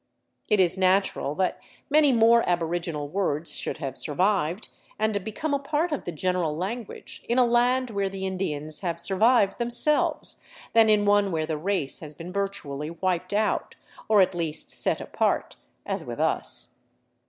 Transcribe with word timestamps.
It 0.49 0.59
is 0.59 0.79
natural 0.79 1.35
that 1.35 1.59
many 1.87 2.11
more 2.11 2.41
aboriginal 2.49 3.07
words 3.07 3.55
should 3.55 3.77
have 3.77 3.95
survived 3.95 4.69
438 4.97 5.13
THE 5.13 5.29
CITY 5.29 5.29
OF 5.29 5.35
THE 5.35 5.39
SUN 5.39 5.45
and 5.45 5.53
become 5.53 5.53
a 5.53 5.63
part 5.69 5.91
of 5.91 6.05
the 6.05 6.11
general 6.11 6.57
language 6.57 7.23
in 7.29 7.37
a 7.37 7.45
land 7.45 7.91
where 7.91 8.09
the 8.09 8.25
Indians 8.25 8.79
have 8.79 8.99
survived 8.99 9.59
themselves, 9.59 10.41
than 10.73 10.89
in 10.89 11.05
one 11.05 11.31
where 11.31 11.45
the 11.45 11.55
race 11.59 11.99
has 11.99 12.15
been 12.15 12.33
virtu 12.33 12.71
ally 12.71 12.89
wiped 12.99 13.31
out, 13.31 13.75
or 14.09 14.21
at 14.21 14.33
least 14.33 14.71
set 14.71 15.01
apart, 15.01 15.55
as 15.85 16.03
with 16.03 16.19
us. 16.19 16.73